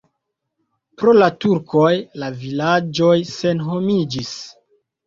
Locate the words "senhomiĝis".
3.37-4.39